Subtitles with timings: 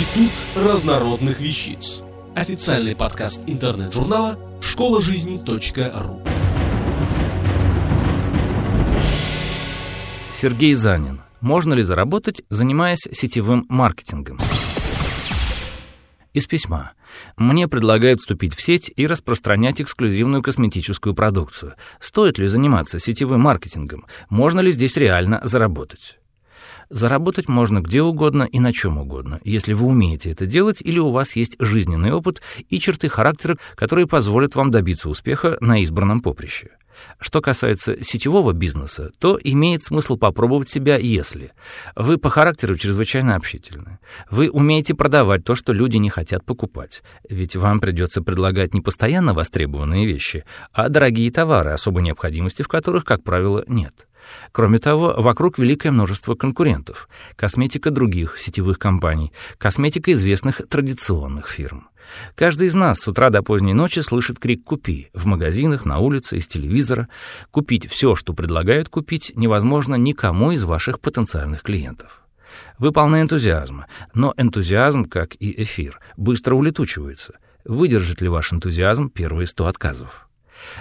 [0.00, 2.00] Институт разнородных вещиц.
[2.34, 6.22] Официальный подкаст интернет-журнала школа жизни.ру.
[10.32, 11.20] Сергей Занин.
[11.42, 14.38] Можно ли заработать, занимаясь сетевым маркетингом?
[16.32, 16.92] Из письма.
[17.36, 21.74] Мне предлагают вступить в сеть и распространять эксклюзивную косметическую продукцию.
[22.00, 24.06] Стоит ли заниматься сетевым маркетингом?
[24.30, 26.19] Можно ли здесь реально заработать?
[26.90, 31.10] Заработать можно где угодно и на чем угодно, если вы умеете это делать или у
[31.10, 36.70] вас есть жизненный опыт и черты характера, которые позволят вам добиться успеха на избранном поприще.
[37.20, 41.52] Что касается сетевого бизнеса, то имеет смысл попробовать себя, если
[41.94, 47.56] вы по характеру чрезвычайно общительны, вы умеете продавать то, что люди не хотят покупать, ведь
[47.56, 53.22] вам придется предлагать не постоянно востребованные вещи, а дорогие товары, особой необходимости в которых, как
[53.22, 54.06] правило, нет.
[54.52, 57.08] Кроме того, вокруг великое множество конкурентов.
[57.36, 61.88] Косметика других сетевых компаний, косметика известных традиционных фирм.
[62.34, 66.38] Каждый из нас с утра до поздней ночи слышит крик «Купи» в магазинах, на улице,
[66.38, 67.08] из телевизора.
[67.50, 72.22] Купить все, что предлагают купить, невозможно никому из ваших потенциальных клиентов.
[72.78, 77.38] Вы полны энтузиазма, но энтузиазм, как и эфир, быстро улетучивается.
[77.64, 80.29] Выдержит ли ваш энтузиазм первые сто отказов?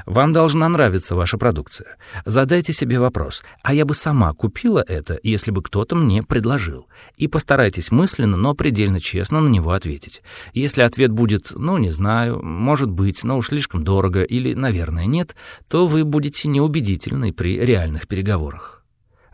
[0.06, 1.98] Вам должна нравиться ваша продукция.
[2.26, 6.88] Задайте себе вопрос, а я бы сама купила это, если бы кто-то мне предложил?
[7.18, 10.22] И постарайтесь мысленно, но предельно честно на него ответить.
[10.54, 15.36] Если ответ будет «ну, не знаю», «может быть», «но уж слишком дорого» или «наверное, нет»,
[15.68, 18.79] то вы будете неубедительны при реальных переговорах.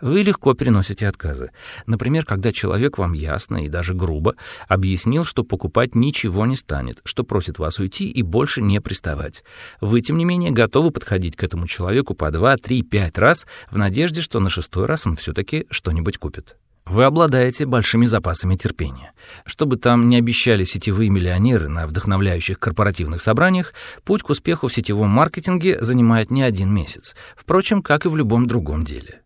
[0.02, 1.52] Вы легко переносите отказы.
[1.86, 4.36] Например, когда человек вам ясно и даже грубо
[4.68, 9.44] объяснил, что покупать ничего не станет, что просит вас уйти и больше не приставать.
[9.82, 13.78] Вы, тем не менее, готовы подходить к этому человеку по два, три, пять раз в
[13.78, 16.58] надежде, что на шестой раз он все-таки что-нибудь купит.
[16.86, 19.12] Вы обладаете большими запасами терпения.
[19.46, 24.74] Что бы там ни обещали сетевые миллионеры на вдохновляющих корпоративных собраниях, путь к успеху в
[24.74, 29.25] сетевом маркетинге занимает не один месяц, впрочем, как и в любом другом деле.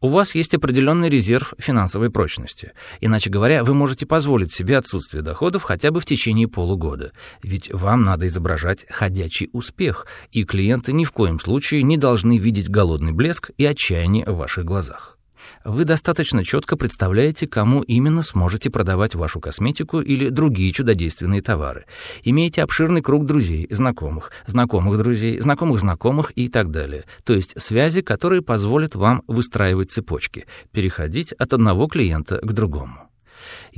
[0.00, 2.72] У вас есть определенный резерв финансовой прочности.
[3.00, 7.12] Иначе говоря, вы можете позволить себе отсутствие доходов хотя бы в течение полугода.
[7.42, 12.70] Ведь вам надо изображать ходячий успех, и клиенты ни в коем случае не должны видеть
[12.70, 15.17] голодный блеск и отчаяние в ваших глазах
[15.64, 21.84] вы достаточно четко представляете, кому именно сможете продавать вашу косметику или другие чудодейственные товары.
[22.22, 27.04] Имеете обширный круг друзей, знакомых, знакомых друзей, знакомых знакомых и так далее.
[27.24, 33.07] То есть связи, которые позволят вам выстраивать цепочки, переходить от одного клиента к другому.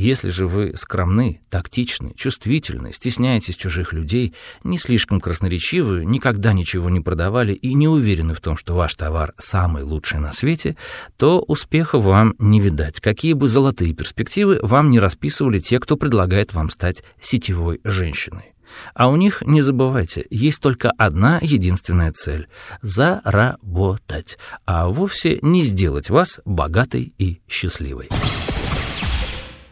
[0.01, 4.33] Если же вы скромны, тактичны, чувствительны, стесняетесь чужих людей,
[4.65, 9.35] не слишком красноречивы, никогда ничего не продавали и не уверены в том, что ваш товар
[9.37, 10.79] самый лучший на свете,
[11.19, 16.55] то успеха вам не видать, какие бы золотые перспективы вам не расписывали те, кто предлагает
[16.55, 18.55] вам стать сетевой женщиной.
[18.95, 22.49] А у них, не забывайте, есть только одна единственная цель—
[22.81, 28.09] заработать, а вовсе не сделать вас богатой и счастливой.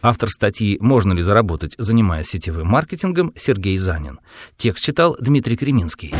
[0.01, 4.19] Автор статьи «Можно ли заработать, занимаясь сетевым маркетингом» Сергей Занин.
[4.57, 6.13] Текст читал Дмитрий Креминский.